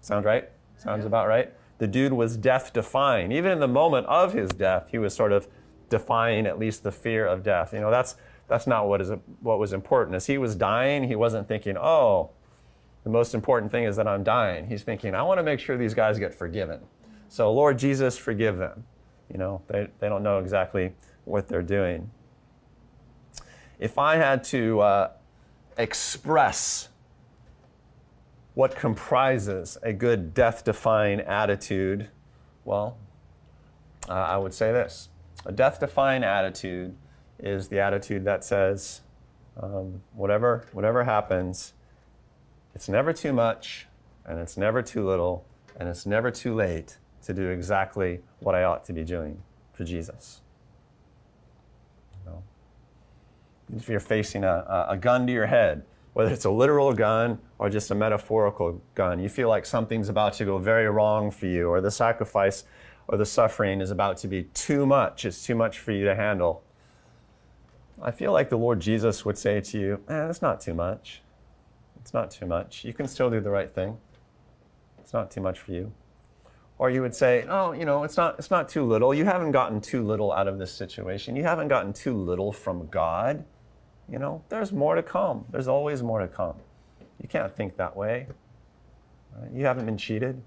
[0.00, 0.50] Sound right?
[0.76, 1.52] Sounds about right?
[1.78, 3.32] The dude was death defying.
[3.32, 5.48] Even in the moment of his death, he was sort of
[5.88, 7.72] defying at least the fear of death.
[7.72, 8.16] You know, that's
[8.48, 10.14] that's not what is what was important.
[10.14, 12.30] As he was dying, he wasn't thinking, "Oh,
[13.02, 15.76] the most important thing is that I'm dying." He's thinking, "I want to make sure
[15.76, 16.80] these guys get forgiven."
[17.28, 18.84] So, Lord Jesus, forgive them.
[19.32, 20.92] You know, they, they don't know exactly
[21.24, 22.10] what they're doing.
[23.78, 25.10] If I had to uh,
[25.76, 26.90] express
[28.54, 32.08] what comprises a good death defying attitude,
[32.64, 32.98] well,
[34.08, 35.08] uh, I would say this
[35.46, 36.94] a death defying attitude
[37.44, 39.02] is the attitude that says,
[39.60, 41.74] um, whatever, whatever happens,
[42.74, 43.86] it's never too much,
[44.24, 45.44] and it's never too little,
[45.78, 49.40] and it's never too late to do exactly what I ought to be doing
[49.72, 50.40] for Jesus.
[52.12, 52.42] You know?
[53.76, 55.84] If you're facing a, a gun to your head,
[56.14, 60.32] whether it's a literal gun or just a metaphorical gun, you feel like something's about
[60.34, 62.64] to go very wrong for you, or the sacrifice
[63.06, 66.14] or the suffering is about to be too much, it's too much for you to
[66.14, 66.62] handle.
[68.02, 71.22] I feel like the Lord Jesus would say to you, eh, it's not too much.
[72.00, 72.84] It's not too much.
[72.84, 73.96] You can still do the right thing.
[74.98, 75.92] It's not too much for you.
[76.76, 79.14] Or you would say, oh, you know, it's not, it's not too little.
[79.14, 81.36] You haven't gotten too little out of this situation.
[81.36, 83.44] You haven't gotten too little from God.
[84.10, 85.44] You know, there's more to come.
[85.50, 86.56] There's always more to come.
[87.22, 88.26] You can't think that way.
[89.36, 89.52] Right?
[89.52, 90.42] You haven't been cheated.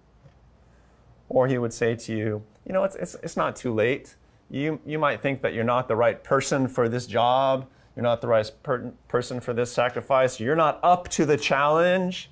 [1.29, 4.15] Or he would say to you, you know, it's, it's, it's not too late
[4.49, 8.21] you, you might think that you're not the right person for this job, you're not
[8.21, 12.29] the right per- person for this sacrifice, you're not up to the challenge.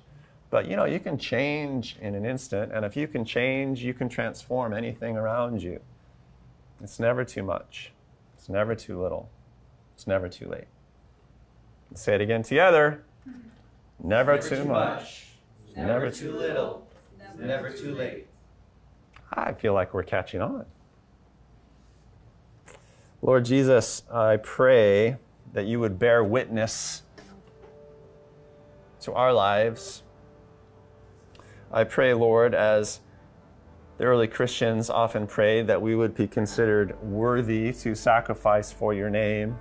[0.48, 3.92] But you know, you can change in an instant, and if you can change, you
[3.92, 5.80] can transform anything around you.
[6.80, 7.92] It's never too much.
[8.36, 9.28] It's never too little.
[9.94, 10.68] It's never too late.
[11.90, 13.02] Let's say it again together.
[14.02, 15.00] Never, Never too, too much.
[15.00, 15.26] much.
[15.76, 16.86] Never too little.
[17.38, 18.26] Never too late.
[19.32, 20.64] I feel like we're catching on.
[23.26, 25.16] Lord Jesus, I pray
[25.52, 27.02] that you would bear witness
[29.00, 30.04] to our lives.
[31.72, 33.00] I pray, Lord, as
[33.98, 39.10] the early Christians often prayed, that we would be considered worthy to sacrifice for your
[39.10, 39.58] name.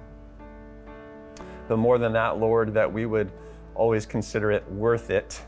[1.67, 3.31] But more than that, Lord, that we would
[3.73, 5.41] always consider it worth it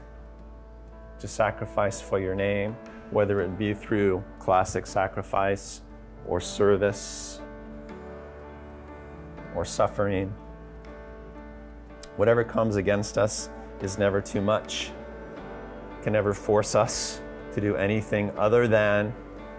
[1.20, 2.76] to sacrifice for your name,
[3.12, 5.82] whether it be through classic sacrifice
[6.28, 7.42] or service
[9.58, 10.32] or suffering.
[12.16, 13.50] Whatever comes against us
[13.82, 14.92] is never too much,
[15.98, 17.22] it can never force us
[17.54, 19.12] to do anything other than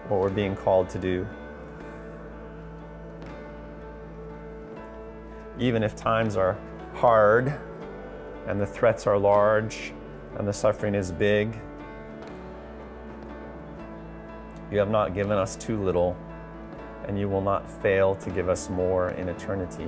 [0.07, 1.27] what we're being called to do.
[5.59, 6.57] Even if times are
[6.93, 7.59] hard
[8.47, 9.93] and the threats are large
[10.37, 11.59] and the suffering is big,
[14.71, 16.15] you have not given us too little
[17.09, 19.87] and you will not fail to give us more in eternity.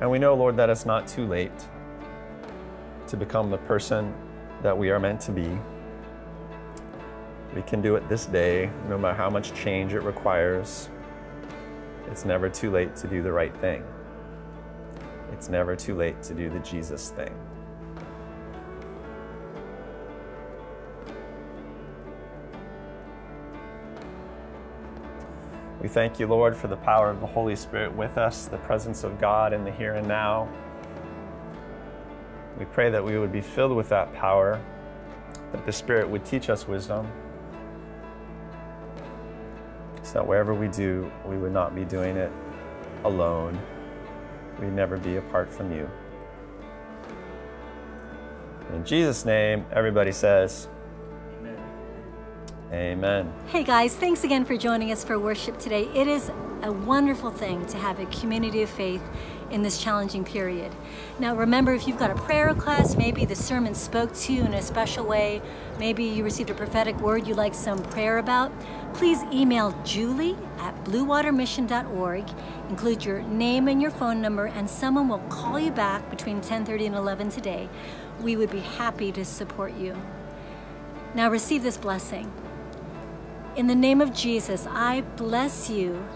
[0.00, 1.52] And we know, Lord, that it's not too late
[3.06, 4.12] to become the person
[4.60, 5.56] that we are meant to be.
[7.54, 10.88] We can do it this day, no matter how much change it requires.
[12.10, 13.84] It's never too late to do the right thing.
[15.32, 17.32] It's never too late to do the Jesus thing.
[25.80, 29.02] We thank you, Lord, for the power of the Holy Spirit with us, the presence
[29.02, 30.46] of God in the here and now.
[32.58, 34.60] We pray that we would be filled with that power,
[35.52, 37.10] that the Spirit would teach us wisdom,
[40.02, 42.30] so that wherever we do, we would not be doing it
[43.04, 43.58] alone.
[44.60, 45.88] We'd never be apart from you.
[48.74, 50.68] In Jesus' name, everybody says,
[52.72, 53.32] Amen.
[53.48, 55.88] Hey guys, thanks again for joining us for worship today.
[55.92, 56.30] It is
[56.62, 59.02] a wonderful thing to have a community of faith
[59.50, 60.70] in this challenging period.
[61.18, 64.54] Now, remember, if you've got a prayer request, maybe the sermon spoke to you in
[64.54, 65.42] a special way,
[65.80, 68.52] maybe you received a prophetic word you'd like some prayer about,
[68.94, 72.24] please email Julie at bluewatermission.org.
[72.68, 76.86] Include your name and your phone number, and someone will call you back between 10:30
[76.86, 77.68] and 11 today.
[78.20, 79.96] We would be happy to support you.
[81.16, 82.30] Now, receive this blessing.
[83.56, 86.06] In the name of Jesus, I bless you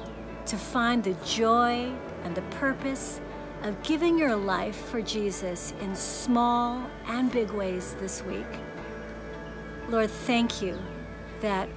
[0.46, 3.20] to find the joy and the purpose
[3.64, 8.46] of giving your life for Jesus in small and big ways this week.
[9.88, 10.78] Lord, thank you
[11.40, 11.68] that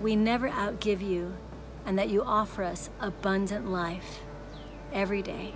[0.00, 1.36] we never outgive you
[1.84, 4.20] and that you offer us abundant life
[4.90, 5.52] every day.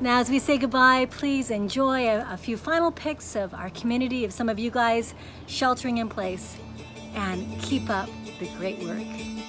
[0.00, 4.24] Now, as we say goodbye, please enjoy a, a few final pics of our community,
[4.24, 5.12] of some of you guys
[5.46, 6.56] sheltering in place,
[7.14, 9.47] and keep up the great work.